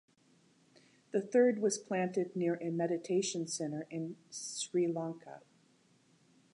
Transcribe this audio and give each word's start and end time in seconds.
The 1.11 1.21
third 1.21 1.59
was 1.59 1.77
planted 1.77 2.35
near 2.35 2.55
a 2.59 2.71
meditation 2.71 3.45
center 3.45 3.85
in 3.91 4.15
Sri 4.31 4.87
Lanka. 4.87 5.41